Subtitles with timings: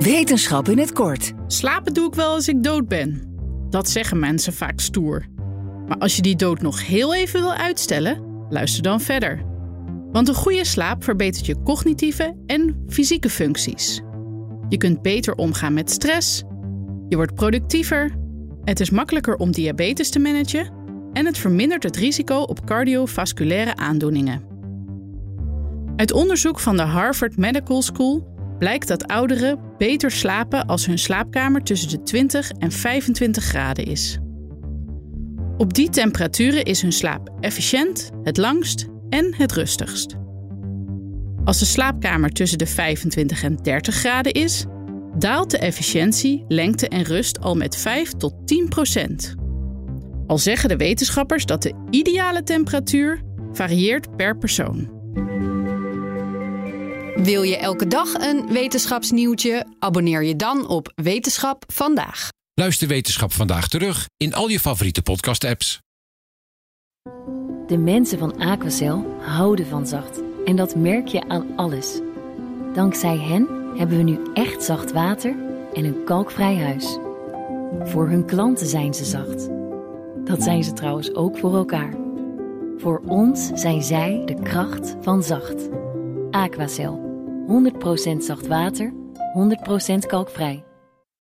[0.00, 1.32] Wetenschap in het kort.
[1.46, 3.22] Slapen doe ik wel als ik dood ben.
[3.70, 5.26] Dat zeggen mensen vaak stoer.
[5.86, 9.44] Maar als je die dood nog heel even wil uitstellen, luister dan verder.
[10.12, 14.00] Want een goede slaap verbetert je cognitieve en fysieke functies.
[14.68, 16.42] Je kunt beter omgaan met stress,
[17.08, 18.10] je wordt productiever,
[18.64, 20.72] het is makkelijker om diabetes te managen
[21.12, 24.42] en het vermindert het risico op cardiovasculaire aandoeningen.
[25.96, 28.28] Uit onderzoek van de Harvard Medical School
[28.58, 34.18] blijkt dat ouderen beter slapen als hun slaapkamer tussen de 20 en 25 graden is.
[35.56, 40.16] Op die temperaturen is hun slaap efficiënt, het langst en het rustigst.
[41.44, 44.64] Als de slaapkamer tussen de 25 en 30 graden is,
[45.18, 49.34] daalt de efficiëntie, lengte en rust al met 5 tot 10 procent.
[50.26, 53.22] Al zeggen de wetenschappers dat de ideale temperatuur
[53.52, 54.98] varieert per persoon.
[57.22, 59.66] Wil je elke dag een wetenschapsnieuwtje?
[59.78, 62.28] Abonneer je dan op Wetenschap vandaag.
[62.54, 65.78] Luister Wetenschap vandaag terug in al je favoriete podcast-apps.
[67.66, 70.20] De mensen van Aquacel houden van zacht.
[70.44, 72.00] En dat merk je aan alles.
[72.74, 75.34] Dankzij hen hebben we nu echt zacht water
[75.74, 76.98] en een kalkvrij huis.
[77.82, 79.48] Voor hun klanten zijn ze zacht.
[80.24, 81.94] Dat zijn ze trouwens ook voor elkaar.
[82.78, 85.68] Voor ons zijn zij de kracht van zacht.
[86.30, 87.09] Aquacel.
[87.48, 88.92] 100% zacht water,
[89.34, 90.69] 100% kalkvrij.